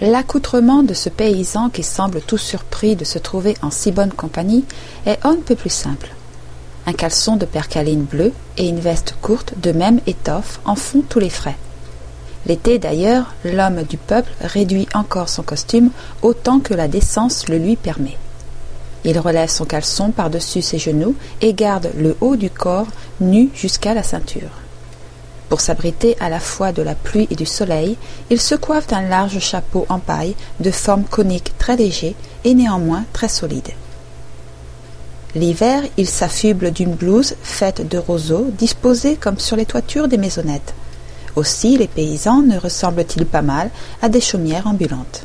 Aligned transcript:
L'accoutrement 0.00 0.82
de 0.82 0.94
ce 0.94 1.10
paysan 1.10 1.68
qui 1.68 1.82
semble 1.82 2.22
tout 2.22 2.38
surpris 2.38 2.96
de 2.96 3.04
se 3.04 3.18
trouver 3.18 3.54
en 3.60 3.70
si 3.70 3.92
bonne 3.92 4.12
compagnie 4.12 4.64
est 5.04 5.18
on 5.24 5.32
ne 5.32 5.42
peut 5.42 5.54
plus 5.54 5.68
simple. 5.68 6.08
Un 6.86 6.94
caleçon 6.94 7.36
de 7.36 7.44
percaline 7.44 8.04
bleu 8.04 8.32
et 8.56 8.66
une 8.66 8.80
veste 8.80 9.14
courte 9.20 9.52
de 9.58 9.72
même 9.72 10.00
étoffe 10.06 10.60
en 10.64 10.74
font 10.74 11.02
tous 11.06 11.18
les 11.18 11.28
frais. 11.28 11.58
L'été 12.46 12.78
d'ailleurs, 12.78 13.34
l'homme 13.44 13.82
du 13.82 13.98
peuple 13.98 14.32
réduit 14.40 14.88
encore 14.94 15.28
son 15.28 15.42
costume 15.42 15.90
autant 16.22 16.60
que 16.60 16.72
la 16.72 16.88
décence 16.88 17.50
le 17.50 17.58
lui 17.58 17.76
permet. 17.76 18.16
Il 19.04 19.18
relève 19.18 19.50
son 19.50 19.66
caleçon 19.66 20.12
par-dessus 20.12 20.62
ses 20.62 20.78
genoux 20.78 21.14
et 21.42 21.52
garde 21.52 21.90
le 21.98 22.16
haut 22.22 22.36
du 22.36 22.48
corps 22.48 22.88
nu 23.20 23.50
jusqu'à 23.54 23.92
la 23.92 24.02
ceinture. 24.02 24.59
Pour 25.50 25.60
s'abriter 25.60 26.16
à 26.20 26.28
la 26.28 26.38
fois 26.38 26.70
de 26.70 26.80
la 26.80 26.94
pluie 26.94 27.26
et 27.28 27.34
du 27.34 27.44
soleil, 27.44 27.96
il 28.30 28.40
se 28.40 28.54
coiffe 28.54 28.86
d'un 28.86 29.02
large 29.02 29.40
chapeau 29.40 29.84
en 29.88 29.98
paille 29.98 30.36
de 30.60 30.70
forme 30.70 31.02
conique 31.02 31.58
très 31.58 31.76
léger 31.76 32.14
et 32.44 32.54
néanmoins 32.54 33.04
très 33.12 33.28
solide. 33.28 33.70
L'hiver, 35.34 35.82
il 35.96 36.08
s'affuble 36.08 36.70
d'une 36.70 36.94
blouse 36.94 37.34
faite 37.42 37.86
de 37.88 37.98
roseaux 37.98 38.46
disposés 38.56 39.16
comme 39.16 39.40
sur 39.40 39.56
les 39.56 39.66
toitures 39.66 40.06
des 40.06 40.18
maisonnettes. 40.18 40.72
Aussi 41.34 41.76
les 41.76 41.88
paysans 41.88 42.42
ne 42.42 42.56
ressemblent-ils 42.56 43.26
pas 43.26 43.42
mal 43.42 43.70
à 44.02 44.08
des 44.08 44.20
chaumières 44.20 44.68
ambulantes. 44.68 45.24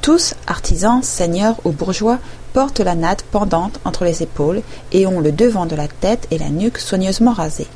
Tous, 0.00 0.34
artisans, 0.46 1.02
seigneurs 1.02 1.56
ou 1.64 1.70
bourgeois, 1.70 2.18
portent 2.54 2.80
la 2.80 2.94
natte 2.94 3.24
pendante 3.30 3.78
entre 3.84 4.04
les 4.06 4.22
épaules 4.22 4.62
et 4.90 5.06
ont 5.06 5.20
le 5.20 5.32
devant 5.32 5.66
de 5.66 5.76
la 5.76 5.88
tête 5.88 6.26
et 6.30 6.38
la 6.38 6.48
nuque 6.48 6.78
soigneusement 6.78 7.32
rasés. 7.34 7.68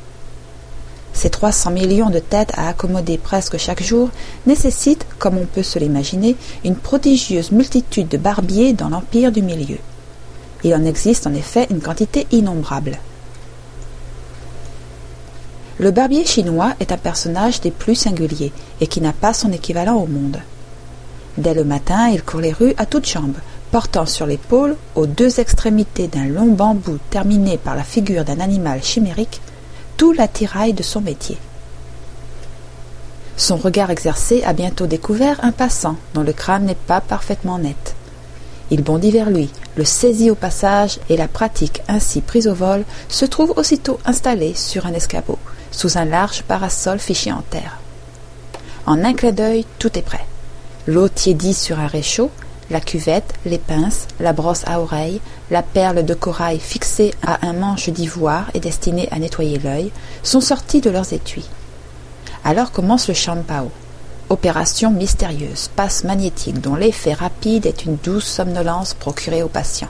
Ces 1.17 1.31
300 1.31 1.71
millions 1.71 2.11
de 2.11 2.19
têtes 2.19 2.53
à 2.59 2.69
accommoder 2.69 3.17
presque 3.17 3.57
chaque 3.57 3.83
jour 3.83 4.11
nécessitent, 4.47 5.07
comme 5.19 5.39
on 5.39 5.47
peut 5.47 5.63
se 5.63 5.79
l'imaginer, 5.79 6.37
une 6.63 6.77
prodigieuse 6.77 7.53
multitude 7.53 8.09
de 8.09 8.19
barbiers 8.19 8.75
dans 8.75 8.91
l'empire 8.91 9.33
du 9.33 9.41
milieu. 9.41 9.79
Il 10.63 10.75
en 10.75 10.85
existe 10.85 11.27
en 11.27 11.33
effet 11.33 11.69
une 11.71 11.81
quantité 11.81 12.27
innombrable. 12.33 12.99
Le 15.79 15.91
barbier 15.91 16.27
chinois 16.27 16.75
est 16.81 16.93
un 16.93 16.99
personnage 16.99 17.63
des 17.63 17.71
plus 17.71 17.95
singuliers 17.95 18.53
et 18.83 18.87
qui 18.87 19.01
n'a 19.01 19.15
pas 19.15 19.33
son 19.33 19.51
équivalent 19.53 19.97
au 19.97 20.07
monde. 20.07 20.43
Dès 21.39 21.55
le 21.55 21.65
matin, 21.65 22.09
il 22.09 22.23
court 22.23 22.41
les 22.41 22.53
rues 22.53 22.75
à 22.77 22.85
toutes 22.85 23.09
jambes, 23.09 23.39
portant 23.71 24.05
sur 24.05 24.27
l'épaule, 24.27 24.77
aux 24.95 25.07
deux 25.07 25.41
extrémités 25.41 26.09
d'un 26.09 26.27
long 26.27 26.49
bambou 26.49 26.99
terminé 27.09 27.57
par 27.57 27.75
la 27.75 27.85
figure 27.85 28.25
d'un 28.25 28.41
animal 28.41 28.83
chimérique, 28.83 29.41
tout 29.97 30.13
l'attirail 30.13 30.73
de 30.73 30.83
son 30.83 31.01
métier. 31.01 31.39
Son 33.37 33.57
regard 33.57 33.91
exercé 33.91 34.43
a 34.45 34.53
bientôt 34.53 34.87
découvert 34.87 35.39
un 35.43 35.53
passant 35.53 35.97
dont 36.15 36.23
le 36.23 36.33
crâne 36.33 36.65
n'est 36.65 36.75
pas 36.75 37.01
parfaitement 37.01 37.59
net. 37.59 37.95
Il 38.71 38.83
bondit 38.83 39.11
vers 39.11 39.31
lui, 39.31 39.51
le 39.77 39.85
saisit 39.85 40.31
au 40.31 40.35
passage 40.35 40.99
et 41.09 41.17
la 41.17 41.29
pratique 41.29 41.83
ainsi 41.87 42.21
prise 42.21 42.49
au 42.49 42.55
vol 42.55 42.85
se 43.09 43.25
trouve 43.25 43.53
aussitôt 43.57 44.01
installée 44.05 44.55
sur 44.55 44.87
un 44.87 44.95
escabeau, 44.95 45.39
sous 45.71 45.99
un 45.99 46.05
large 46.05 46.43
parasol 46.43 46.99
fiché 46.99 47.31
en 47.31 47.43
terre. 47.43 47.79
En 48.87 49.05
un 49.05 49.13
clin 49.13 49.33
d'œil, 49.33 49.67
tout 49.79 49.97
est 49.99 50.03
prêt. 50.03 50.25
L'eau 50.87 51.09
tiédie 51.09 51.55
sur 51.55 51.79
un 51.79 51.87
réchaud, 51.87 52.31
la 52.71 52.81
cuvette, 52.81 53.35
les 53.45 53.59
pinces, 53.59 54.07
la 54.21 54.33
brosse 54.33 54.65
à 54.67 54.81
oreilles, 54.81 55.21
la 55.51 55.63
perle 55.63 56.05
de 56.05 56.15
corail 56.15 56.59
fixée 56.59 57.15
à 57.25 57.47
un 57.47 57.53
manche 57.53 57.89
d'ivoire 57.89 58.51
et 58.55 58.61
destinée 58.61 59.09
à 59.11 59.19
nettoyer 59.19 59.59
l'œil, 59.59 59.93
sont 60.23 60.41
sortis 60.41 60.81
de 60.81 60.91
leurs 60.91 61.13
étuis. 61.13 61.49
Alors 62.45 62.73
commence 62.73 63.09
le 63.09 63.15
champao. 63.15 63.71
Opération 64.29 64.91
mystérieuse, 64.91 65.71
passe 65.77 66.03
magnétique 66.03 66.61
dont 66.61 66.75
l'effet 66.75 67.13
rapide 67.13 67.67
est 67.67 67.85
une 67.85 67.97
douce 68.03 68.27
somnolence 68.27 68.95
procurée 68.95 69.43
au 69.43 69.49
patient. 69.49 69.89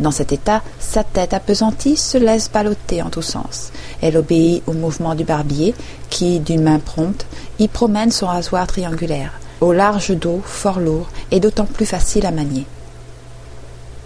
Dans 0.00 0.10
cet 0.10 0.32
état, 0.32 0.62
sa 0.80 1.04
tête 1.04 1.34
appesantie 1.34 1.96
se 1.96 2.18
laisse 2.18 2.50
balloter 2.50 3.02
en 3.02 3.10
tous 3.10 3.22
sens. 3.22 3.70
Elle 4.02 4.16
obéit 4.16 4.62
au 4.66 4.72
mouvement 4.72 5.14
du 5.14 5.24
barbier 5.24 5.74
qui, 6.10 6.40
d'une 6.40 6.62
main 6.62 6.80
prompte, 6.80 7.26
y 7.58 7.68
promène 7.68 8.10
son 8.10 8.26
rasoir 8.26 8.66
triangulaire, 8.66 9.32
au 9.60 9.72
large 9.72 10.10
dos, 10.10 10.40
fort 10.44 10.80
lourd 10.80 11.08
et 11.30 11.40
d'autant 11.40 11.66
plus 11.66 11.86
facile 11.86 12.26
à 12.26 12.30
manier. 12.30 12.66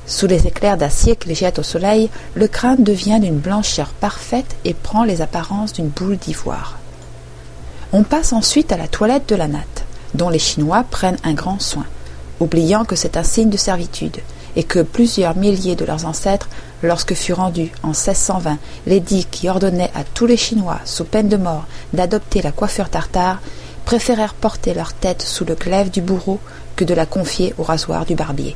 Sous 0.06 0.26
les 0.26 0.46
éclairs 0.46 0.78
d'acier 0.78 1.16
qu'il 1.16 1.34
jette 1.34 1.58
au 1.58 1.62
soleil, 1.62 2.08
le 2.34 2.48
crâne 2.48 2.82
devient 2.82 3.18
d'une 3.20 3.38
blancheur 3.38 3.88
parfaite 3.88 4.56
et 4.64 4.72
prend 4.72 5.04
les 5.04 5.20
apparences 5.20 5.74
d'une 5.74 5.88
boule 5.88 6.16
d'ivoire. 6.16 6.78
On 7.92 8.02
passe 8.04 8.32
ensuite 8.32 8.72
à 8.72 8.78
la 8.78 8.88
toilette 8.88 9.28
de 9.28 9.34
la 9.34 9.48
natte, 9.48 9.84
dont 10.14 10.30
les 10.30 10.38
Chinois 10.38 10.84
prennent 10.90 11.18
un 11.24 11.34
grand 11.34 11.60
soin, 11.60 11.84
oubliant 12.40 12.84
que 12.84 12.96
c'est 12.96 13.16
un 13.16 13.22
signe 13.22 13.50
de 13.50 13.56
servitude, 13.58 14.18
et 14.56 14.64
que 14.64 14.80
plusieurs 14.80 15.36
milliers 15.36 15.76
de 15.76 15.84
leurs 15.84 16.06
ancêtres, 16.06 16.48
lorsque 16.82 17.14
fut 17.14 17.32
rendu 17.32 17.70
en 17.82 17.88
1620 17.88 18.58
l'édit 18.86 19.26
qui 19.30 19.48
ordonnait 19.48 19.90
à 19.94 20.04
tous 20.04 20.26
les 20.26 20.36
Chinois, 20.36 20.80
sous 20.84 21.04
peine 21.04 21.28
de 21.28 21.36
mort, 21.36 21.66
d'adopter 21.92 22.40
la 22.40 22.52
coiffure 22.52 22.88
tartare, 22.88 23.40
préférèrent 23.88 24.34
porter 24.34 24.74
leur 24.74 24.92
tête 24.92 25.22
sous 25.22 25.46
le 25.46 25.54
glaive 25.54 25.90
du 25.90 26.02
bourreau 26.02 26.40
que 26.76 26.84
de 26.84 26.92
la 26.92 27.06
confier 27.06 27.54
au 27.56 27.62
rasoir 27.62 28.04
du 28.04 28.14
barbier. 28.14 28.54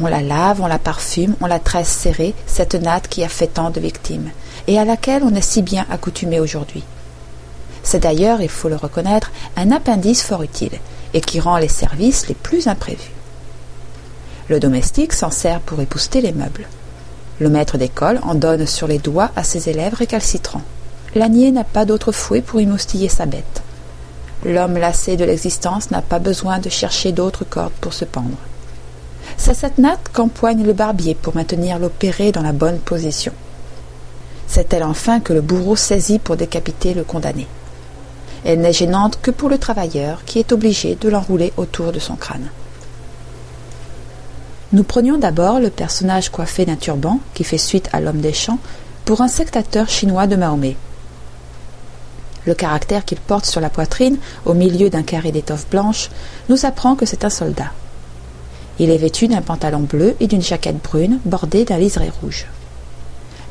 On 0.00 0.06
la 0.06 0.22
lave, 0.22 0.62
on 0.62 0.66
la 0.66 0.78
parfume, 0.78 1.34
on 1.42 1.46
la 1.46 1.58
tresse 1.58 1.90
serrée, 1.90 2.34
cette 2.46 2.76
natte 2.76 3.08
qui 3.08 3.22
a 3.22 3.28
fait 3.28 3.48
tant 3.48 3.68
de 3.68 3.78
victimes, 3.78 4.30
et 4.66 4.78
à 4.78 4.86
laquelle 4.86 5.22
on 5.22 5.34
est 5.34 5.42
si 5.42 5.60
bien 5.60 5.84
accoutumé 5.90 6.40
aujourd'hui. 6.40 6.82
C'est 7.82 8.04
d'ailleurs, 8.04 8.40
il 8.40 8.48
faut 8.48 8.70
le 8.70 8.76
reconnaître, 8.76 9.32
un 9.58 9.70
appendice 9.70 10.22
fort 10.22 10.42
utile, 10.42 10.78
et 11.12 11.20
qui 11.20 11.40
rend 11.40 11.58
les 11.58 11.68
services 11.68 12.26
les 12.28 12.34
plus 12.34 12.68
imprévus. 12.68 13.12
Le 14.48 14.60
domestique 14.60 15.12
s'en 15.12 15.30
sert 15.30 15.60
pour 15.60 15.82
épousseter 15.82 16.22
les 16.22 16.32
meubles. 16.32 16.66
Le 17.38 17.50
maître 17.50 17.76
d'école 17.76 18.18
en 18.22 18.34
donne 18.34 18.66
sur 18.66 18.86
les 18.86 18.98
doigts 18.98 19.30
à 19.36 19.44
ses 19.44 19.68
élèves 19.68 19.92
récalcitrants. 19.92 20.62
L'ânier 21.14 21.50
n'a 21.52 21.64
pas 21.64 21.84
d'autre 21.84 22.12
fouet 22.12 22.42
pour 22.42 22.60
émoustiller 22.60 23.08
sa 23.08 23.24
bête. 23.24 23.62
L'homme 24.44 24.76
lassé 24.76 25.16
de 25.16 25.24
l'existence 25.24 25.90
n'a 25.90 26.02
pas 26.02 26.18
besoin 26.18 26.58
de 26.58 26.68
chercher 26.68 27.12
d'autres 27.12 27.44
cordes 27.44 27.72
pour 27.80 27.94
se 27.94 28.04
pendre. 28.04 28.36
C'est 29.36 29.54
cette 29.54 29.78
natte 29.78 30.10
qu'empoigne 30.12 30.64
le 30.64 30.72
barbier 30.72 31.14
pour 31.14 31.34
maintenir 31.34 31.78
l'opéré 31.78 32.30
dans 32.30 32.42
la 32.42 32.52
bonne 32.52 32.78
position. 32.78 33.32
C'est 34.46 34.72
elle 34.72 34.84
enfin 34.84 35.20
que 35.20 35.32
le 35.32 35.40
bourreau 35.40 35.76
saisit 35.76 36.18
pour 36.18 36.36
décapiter 36.36 36.94
le 36.94 37.04
condamné. 37.04 37.46
Elle 38.44 38.60
n'est 38.60 38.72
gênante 38.72 39.18
que 39.20 39.30
pour 39.30 39.48
le 39.48 39.58
travailleur 39.58 40.24
qui 40.24 40.38
est 40.38 40.52
obligé 40.52 40.94
de 40.94 41.08
l'enrouler 41.08 41.52
autour 41.56 41.92
de 41.92 41.98
son 41.98 42.16
crâne. 42.16 42.48
Nous 44.72 44.84
prenions 44.84 45.18
d'abord 45.18 45.58
le 45.58 45.70
personnage 45.70 46.28
coiffé 46.28 46.66
d'un 46.66 46.76
turban 46.76 47.20
qui 47.34 47.42
fait 47.42 47.58
suite 47.58 47.88
à 47.92 48.00
l'homme 48.00 48.20
des 48.20 48.34
champs 48.34 48.58
pour 49.04 49.22
un 49.22 49.28
sectateur 49.28 49.88
chinois 49.88 50.26
de 50.26 50.36
Mahomet 50.36 50.76
le 52.48 52.54
caractère 52.54 53.04
qu'il 53.04 53.18
porte 53.18 53.46
sur 53.46 53.60
la 53.60 53.70
poitrine, 53.70 54.16
au 54.46 54.54
milieu 54.54 54.90
d'un 54.90 55.02
carré 55.02 55.30
d'étoffe 55.30 55.68
blanche, 55.70 56.08
nous 56.48 56.64
apprend 56.66 56.96
que 56.96 57.06
c'est 57.06 57.24
un 57.24 57.30
soldat. 57.30 57.72
Il 58.80 58.90
est 58.90 58.96
vêtu 58.96 59.28
d'un 59.28 59.42
pantalon 59.42 59.80
bleu 59.80 60.16
et 60.18 60.26
d'une 60.26 60.42
jaquette 60.42 60.82
brune 60.82 61.20
bordée 61.24 61.64
d'un 61.64 61.78
liseré 61.78 62.10
rouge. 62.20 62.46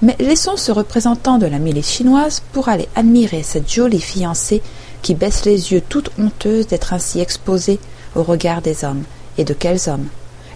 Mais 0.01 0.15
laissons 0.19 0.57
ce 0.57 0.71
représentant 0.71 1.37
de 1.37 1.45
la 1.45 1.59
milice 1.59 1.89
chinoise 1.89 2.41
pour 2.53 2.69
aller 2.69 2.87
admirer 2.95 3.43
cette 3.43 3.71
jolie 3.71 4.01
fiancée 4.01 4.61
qui 5.01 5.15
baisse 5.15 5.45
les 5.45 5.71
yeux 5.71 5.81
toute 5.81 6.11
honteuse 6.19 6.67
d'être 6.67 6.93
ainsi 6.93 7.19
exposée 7.19 7.79
au 8.15 8.23
regard 8.23 8.61
des 8.61 8.83
hommes. 8.83 9.03
Et 9.37 9.43
de 9.43 9.53
quels 9.53 9.89
hommes? 9.89 10.07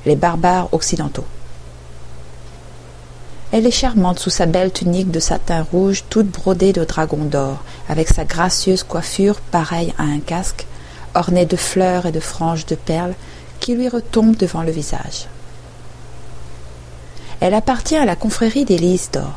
Les 0.06 0.16
barbares 0.16 0.70
occidentaux. 0.74 1.26
Elle 3.52 3.68
est 3.68 3.72
charmante 3.72 4.20
sous 4.20 4.30
sa 4.30 4.46
belle 4.46 4.72
tunique 4.72 5.12
de 5.12 5.20
satin 5.20 5.66
rouge 5.70 6.06
toute 6.10 6.28
brodée 6.28 6.72
de 6.72 6.86
dragons 6.86 7.26
d'or, 7.26 7.64
avec 7.90 8.08
sa 8.08 8.24
gracieuse 8.24 8.84
coiffure 8.84 9.42
pareille 9.42 9.94
à 9.98 10.04
un 10.04 10.20
casque, 10.20 10.66
ornée 11.16 11.46
de 11.46 11.58
fleurs 11.58 12.06
et 12.06 12.14
de 12.14 12.22
franges 12.22 12.66
de 12.66 12.76
perles 12.76 13.14
qui 13.60 13.76
lui 13.76 13.90
retombent 13.90 14.38
devant 14.38 14.64
le 14.64 14.72
visage. 14.72 15.28
Elle 17.42 17.54
appartient 17.54 17.98
à 17.98 18.06
la 18.06 18.16
confrérie 18.16 18.64
des 18.64 18.78
lys 18.78 19.12
d'or. 19.12 19.34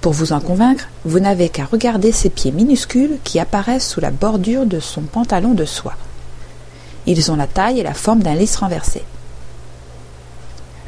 Pour 0.00 0.12
vous 0.12 0.32
en 0.32 0.40
convaincre, 0.40 0.88
vous 1.04 1.20
n'avez 1.20 1.48
qu'à 1.48 1.66
regarder 1.66 2.10
ses 2.10 2.30
pieds 2.30 2.50
minuscules 2.50 3.18
qui 3.22 3.38
apparaissent 3.38 3.88
sous 3.88 4.00
la 4.00 4.10
bordure 4.10 4.66
de 4.66 4.80
son 4.80 5.02
pantalon 5.02 5.54
de 5.54 5.64
soie. 5.64 5.96
Ils 7.06 7.30
ont 7.30 7.36
la 7.36 7.46
taille 7.46 7.78
et 7.78 7.84
la 7.84 7.94
forme 7.94 8.22
d'un 8.22 8.34
lys 8.34 8.56
renversé. 8.56 9.04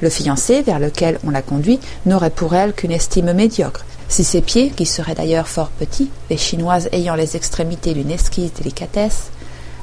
Le 0.01 0.11
fiancé, 0.11 0.63
vers 0.63 0.79
lequel 0.79 1.19
on 1.27 1.31
la 1.31 1.43
conduit, 1.43 1.81
n'aurait 2.07 2.31
pour 2.31 2.55
elle 2.55 2.73
qu'une 2.73 2.93
estime 2.93 3.33
médiocre. 3.33 3.85
Si 4.09 4.25
ses 4.25 4.41
pieds, 4.41 4.71
qui 4.71 4.87
seraient 4.87 5.15
d'ailleurs 5.15 5.49
fort 5.49 5.69
petits, 5.69 6.11
les 6.31 6.37
Chinoises 6.37 6.89
ayant 6.93 7.15
les 7.15 7.37
extrémités 7.37 7.95
d'une 7.95 8.11
esquisse 8.11 8.55
délicatesse, 8.55 9.31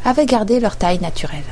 avaient 0.03 0.25
gardé 0.25 0.59
leur 0.59 0.77
taille 0.77 0.99
naturelle. 0.99 1.43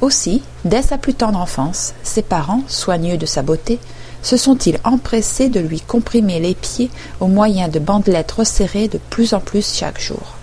Aussi, 0.00 0.42
dès 0.64 0.82
sa 0.82 0.98
plus 0.98 1.14
tendre 1.14 1.38
enfance, 1.38 1.94
ses 2.02 2.22
parents, 2.22 2.62
soigneux 2.66 3.16
de 3.16 3.26
sa 3.26 3.42
beauté, 3.42 3.78
se 4.22 4.36
sont-ils 4.36 4.78
empressés 4.84 5.48
de 5.48 5.60
lui 5.60 5.80
comprimer 5.80 6.40
les 6.40 6.54
pieds 6.54 6.90
au 7.20 7.28
moyen 7.28 7.68
de 7.68 7.78
bandelettes 7.78 8.32
resserrées 8.32 8.88
de 8.88 8.98
plus 9.10 9.34
en 9.34 9.40
plus 9.40 9.74
chaque 9.74 10.00
jour. 10.00 10.34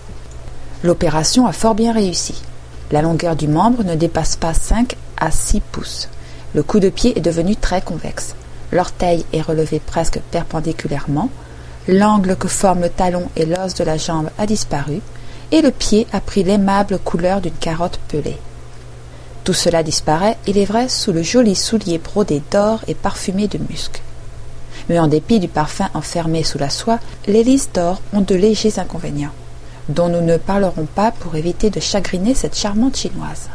L'opération 0.82 1.46
a 1.46 1.52
fort 1.52 1.74
bien 1.74 1.92
réussi. 1.92 2.42
La 2.90 3.02
longueur 3.02 3.36
du 3.36 3.48
membre 3.48 3.84
ne 3.84 3.94
dépasse 3.94 4.36
pas 4.36 4.54
5 4.54 4.96
à 5.18 5.30
6 5.30 5.60
pouces. 5.60 6.08
Le 6.54 6.62
coup 6.62 6.80
de 6.80 6.88
pied 6.88 7.16
est 7.16 7.22
devenu 7.22 7.54
très 7.54 7.80
convexe. 7.80 8.34
L'orteil 8.72 9.24
est 9.32 9.42
relevé 9.42 9.80
presque 9.80 10.20
perpendiculairement. 10.30 11.30
L'angle 11.86 12.36
que 12.36 12.48
forment 12.48 12.82
le 12.82 12.88
talon 12.90 13.28
et 13.36 13.46
l'os 13.46 13.74
de 13.74 13.84
la 13.84 13.96
jambe 13.96 14.30
a 14.38 14.46
disparu. 14.46 15.00
Et 15.52 15.62
le 15.62 15.70
pied 15.70 16.06
a 16.12 16.20
pris 16.20 16.42
l'aimable 16.42 16.98
couleur 16.98 17.40
d'une 17.40 17.52
carotte 17.52 18.00
pelée. 18.08 18.38
Tout 19.44 19.52
cela 19.54 19.82
disparaît, 19.82 20.36
il 20.46 20.58
est 20.58 20.64
vrai, 20.64 20.88
sous 20.88 21.12
le 21.12 21.22
joli 21.22 21.54
soulier 21.54 21.98
brodé 21.98 22.42
d'or 22.50 22.80
et 22.88 22.94
parfumé 22.94 23.48
de 23.48 23.58
musc. 23.58 24.02
Mais 24.88 24.98
en 24.98 25.06
dépit 25.06 25.40
du 25.40 25.48
parfum 25.48 25.88
enfermé 25.94 26.42
sous 26.44 26.58
la 26.58 26.70
soie, 26.70 26.98
les 27.26 27.42
lys 27.42 27.70
d'or 27.72 28.00
ont 28.12 28.20
de 28.20 28.34
légers 28.34 28.78
inconvénients, 28.78 29.32
dont 29.88 30.08
nous 30.08 30.20
ne 30.20 30.36
parlerons 30.36 30.86
pas 30.86 31.10
pour 31.10 31.36
éviter 31.36 31.70
de 31.70 31.80
chagriner 31.80 32.34
cette 32.34 32.56
charmante 32.56 32.96
chinoise. 32.96 33.48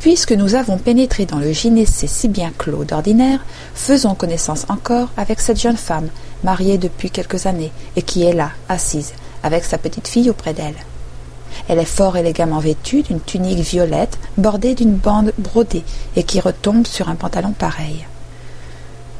Puisque 0.00 0.32
nous 0.32 0.54
avons 0.54 0.78
pénétré 0.78 1.26
dans 1.26 1.38
le 1.38 1.52
gynécée 1.52 2.06
si 2.06 2.28
bien 2.28 2.52
clos 2.56 2.84
d'ordinaire, 2.84 3.44
faisons 3.74 4.14
connaissance 4.14 4.64
encore 4.70 5.10
avec 5.18 5.40
cette 5.40 5.60
jeune 5.60 5.76
femme, 5.76 6.08
mariée 6.42 6.78
depuis 6.78 7.10
quelques 7.10 7.44
années, 7.44 7.70
et 7.96 8.02
qui 8.02 8.24
est 8.24 8.32
là, 8.32 8.50
assise, 8.70 9.12
avec 9.42 9.62
sa 9.62 9.76
petite 9.76 10.08
fille 10.08 10.30
auprès 10.30 10.54
d'elle. 10.54 10.74
Elle 11.68 11.78
est 11.78 11.84
fort 11.84 12.16
élégamment 12.16 12.60
vêtue 12.60 13.02
d'une 13.02 13.20
tunique 13.20 13.58
violette 13.58 14.18
bordée 14.38 14.74
d'une 14.74 14.94
bande 14.94 15.34
brodée 15.36 15.84
et 16.16 16.22
qui 16.22 16.40
retombe 16.40 16.86
sur 16.86 17.10
un 17.10 17.14
pantalon 17.14 17.52
pareil. 17.52 18.06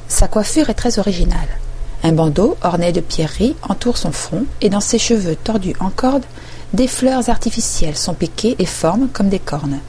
Sa 0.09 0.29
coiffure 0.29 0.71
est 0.71 0.75
très 0.75 0.99
originale. 0.99 1.59
Un 2.03 2.12
bandeau 2.12 2.56
orné 2.62 2.93
de 2.93 3.03
pierreries 3.03 3.55
entoure 3.69 3.99
son 3.99 4.12
front 4.12 4.47
et 4.62 4.71
dans 4.71 4.81
ses 4.81 4.99
cheveux 4.99 5.37
tordus 5.37 5.77
en 5.79 5.91
corde, 5.91 6.25
des 6.73 6.88
fleurs 6.88 7.29
artificielles 7.29 7.99
sont 7.99 8.15
piquées 8.15 8.56
et 8.59 8.65
forment 8.65 9.09
comme 9.12 9.29
des 9.29 9.38
cornes. 9.38 9.81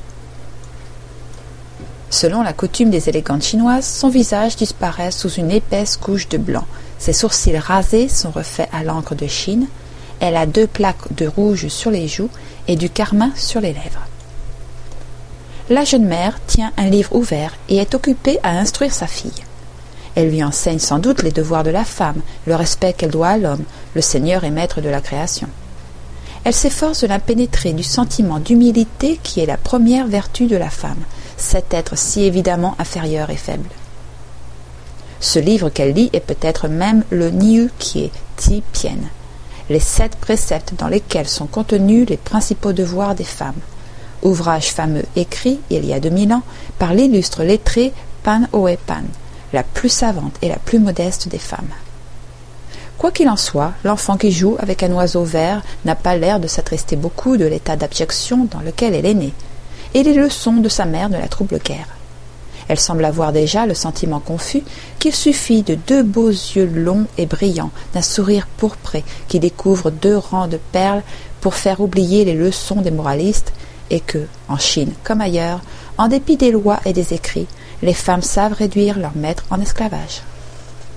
Selon 2.12 2.44
la 2.44 2.52
coutume 2.52 2.90
des 2.90 3.08
élégantes 3.08 3.42
chinoises, 3.42 3.88
son 3.88 4.10
visage 4.10 4.58
disparaît 4.58 5.12
sous 5.12 5.30
une 5.30 5.50
épaisse 5.50 5.96
couche 5.96 6.28
de 6.28 6.38
blanc. 6.38 6.66
Ses 7.00 7.14
sourcils 7.14 7.58
rasés 7.58 8.10
sont 8.10 8.32
refaits 8.32 8.68
à 8.74 8.84
l'encre 8.84 9.16
de 9.16 9.28
Chine. 9.28 9.68
Elle 10.20 10.36
a 10.36 10.46
deux 10.46 10.68
plaques 10.68 11.16
de 11.16 11.26
rouge 11.26 11.70
sur 11.70 11.90
les 11.90 12.10
joues 12.10 12.30
et 12.68 12.76
du 12.76 12.90
carmin 12.90 13.32
sur 13.38 13.62
les 13.62 13.72
lèvres. 13.72 14.06
La 15.70 15.86
jeune 15.86 16.04
mère 16.04 16.38
tient 16.48 16.74
un 16.76 16.90
livre 16.90 17.16
ouvert 17.16 17.56
et 17.70 17.78
est 17.78 17.96
occupée 17.96 18.40
à 18.44 18.60
instruire 18.60 18.94
sa 18.94 19.08
fille. 19.08 19.32
Elle 20.16 20.32
lui 20.32 20.44
enseigne 20.44 20.80
sans 20.80 21.00
doute 21.00 21.24
les 21.24 21.32
devoirs 21.32 21.64
de 21.64 21.70
la 21.70 21.86
femme, 21.86 22.22
le 22.46 22.56
respect 22.56 22.92
qu'elle 22.92 23.12
doit 23.12 23.30
à 23.30 23.38
l'homme, 23.38 23.64
le 23.96 24.02
Seigneur 24.02 24.44
et 24.44 24.52
maître 24.52 24.82
de 24.82 24.90
la 24.90 25.00
création. 25.00 25.48
Elle 26.44 26.54
s'efforce 26.54 27.02
de 27.02 27.08
la 27.08 27.20
pénétrer 27.20 27.72
du 27.72 27.84
sentiment 27.84 28.40
d'humilité 28.40 29.18
qui 29.24 29.40
est 29.40 29.46
la 29.46 29.56
première 29.56 30.08
vertu 30.08 30.48
de 30.48 30.58
la 30.58 30.70
femme, 30.70 31.04
cet 31.42 31.74
être 31.74 31.98
si 31.98 32.24
évidemment 32.24 32.76
inférieur 32.80 33.30
et 33.30 33.36
faible. 33.36 33.70
Ce 35.20 35.40
livre 35.40 35.70
qu'elle 35.70 35.94
lit 35.94 36.10
est 36.14 36.20
peut-être 36.20 36.68
même 36.68 37.04
le 37.10 37.30
Niu 37.30 37.70
Kie 37.78 38.12
Ti 38.38 38.64
Pien, 38.74 38.98
les 39.70 39.80
sept 39.80 40.16
préceptes 40.16 40.74
dans 40.78 40.88
lesquels 40.88 41.28
sont 41.28 41.48
contenus 41.48 42.08
les 42.08 42.18
principaux 42.18 42.74
devoirs 42.74 43.16
des 43.16 43.24
femmes. 43.24 43.60
Ouvrage 44.24 44.72
fameux 44.72 45.06
écrit, 45.16 45.60
il 45.70 45.86
y 45.86 45.94
a 45.94 46.00
deux 46.00 46.10
mille 46.10 46.34
ans, 46.34 46.44
par 46.80 46.94
l'illustre 46.94 47.44
lettré 47.44 47.94
Pan 48.24 48.44
Oe 48.54 48.78
Pan, 48.86 49.04
la 49.54 49.64
plus 49.64 49.90
savante 49.90 50.36
et 50.42 50.50
la 50.50 50.58
plus 50.58 50.80
modeste 50.80 51.28
des 51.28 51.40
femmes. 51.40 51.74
Quoi 52.98 53.12
qu'il 53.12 53.30
en 53.30 53.38
soit, 53.38 53.74
l'enfant 53.84 54.16
qui 54.16 54.32
joue 54.32 54.58
avec 54.60 54.84
un 54.84 54.92
oiseau 54.92 55.24
vert 55.24 55.64
n'a 55.86 55.96
pas 55.96 56.16
l'air 56.16 56.40
de 56.40 56.48
s'attrister 56.48 56.96
beaucoup 56.96 57.36
de 57.36 57.46
l'état 57.46 57.76
d'abjection 57.76 58.48
dans 58.52 58.60
lequel 58.60 58.94
elle 58.94 59.08
est 59.08 59.14
née 59.16 59.34
et 59.94 60.04
les 60.04 60.14
leçons 60.14 60.54
de 60.54 60.70
sa 60.70 60.86
mère 60.86 61.10
ne 61.10 61.18
la 61.18 61.28
troublent 61.28 61.60
guère. 61.60 61.88
Elle 62.68 62.80
semble 62.80 63.04
avoir 63.04 63.34
déjà 63.34 63.66
le 63.66 63.74
sentiment 63.74 64.20
confus 64.20 64.64
qu'il 65.00 65.14
suffit 65.14 65.62
de 65.62 65.76
deux 65.76 66.04
beaux 66.04 66.30
yeux 66.30 66.66
longs 66.66 67.08
et 67.18 67.26
brillants, 67.26 67.72
d'un 67.94 68.02
sourire 68.02 68.48
pourpré 68.58 69.04
qui 69.28 69.40
découvre 69.40 69.92
deux 69.92 70.16
rangs 70.16 70.48
de 70.48 70.60
perles 70.72 71.04
pour 71.42 71.56
faire 71.56 71.82
oublier 71.82 72.24
les 72.24 72.34
leçons 72.34 72.82
des 72.82 72.92
moralistes, 72.92 73.52
et 73.90 74.00
que, 74.00 74.26
en 74.48 74.58
Chine 74.58 74.94
comme 75.04 75.20
ailleurs, 75.20 75.60
en 75.98 76.08
dépit 76.08 76.38
des 76.38 76.52
lois 76.52 76.80
et 76.86 76.94
des 76.94 77.14
écrits, 77.14 77.48
les 77.82 77.94
femmes 77.94 78.22
savent 78.22 78.54
réduire 78.54 78.98
leur 78.98 79.16
maître 79.16 79.44
en 79.50 79.60
esclavage. 79.60 80.22